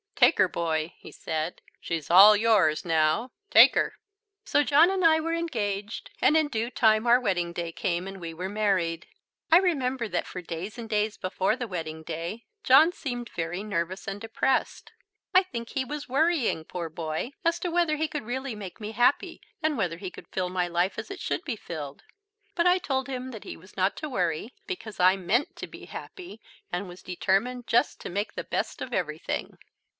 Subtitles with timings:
[0.15, 1.61] "Take her, boy," he said.
[1.79, 3.95] "She's all yours now, take her."
[4.43, 8.19] So John and I were engaged, and in due time our wedding day came and
[8.21, 9.07] we were married.
[9.51, 14.07] I remember that for days and days before the wedding day John seemed very nervous
[14.07, 14.91] and depressed;
[15.33, 18.91] I think he was worrying, poor boy, as to whether he could really make me
[18.91, 22.03] happy and whether he could fill my life as it should be filled.
[22.55, 25.85] But I told him that he was not to worry, because I meant to be
[25.85, 26.41] happy,
[26.71, 29.57] and was determined just to make the best of everything.